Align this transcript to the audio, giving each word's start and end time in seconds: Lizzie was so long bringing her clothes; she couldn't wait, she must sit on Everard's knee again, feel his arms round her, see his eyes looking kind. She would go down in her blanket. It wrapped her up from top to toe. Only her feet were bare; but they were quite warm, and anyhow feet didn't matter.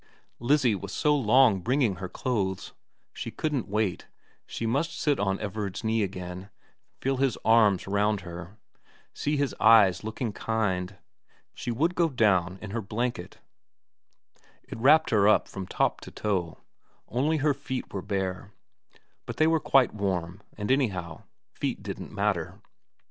Lizzie 0.39 0.73
was 0.73 0.91
so 0.91 1.15
long 1.15 1.59
bringing 1.59 1.97
her 1.97 2.09
clothes; 2.09 2.73
she 3.13 3.29
couldn't 3.29 3.67
wait, 3.67 4.07
she 4.47 4.65
must 4.65 4.99
sit 4.99 5.19
on 5.19 5.39
Everard's 5.39 5.83
knee 5.83 6.01
again, 6.01 6.49
feel 6.99 7.17
his 7.17 7.37
arms 7.45 7.85
round 7.85 8.21
her, 8.21 8.57
see 9.13 9.37
his 9.37 9.53
eyes 9.59 10.03
looking 10.03 10.33
kind. 10.33 10.97
She 11.53 11.69
would 11.69 11.93
go 11.93 12.09
down 12.09 12.57
in 12.63 12.71
her 12.71 12.81
blanket. 12.81 13.37
It 14.63 14.79
wrapped 14.79 15.11
her 15.11 15.27
up 15.27 15.47
from 15.47 15.67
top 15.67 16.01
to 16.01 16.09
toe. 16.09 16.57
Only 17.07 17.37
her 17.37 17.53
feet 17.53 17.93
were 17.93 18.01
bare; 18.01 18.53
but 19.27 19.37
they 19.37 19.45
were 19.45 19.59
quite 19.59 19.93
warm, 19.93 20.41
and 20.57 20.71
anyhow 20.71 21.25
feet 21.53 21.83
didn't 21.83 22.11
matter. 22.11 22.59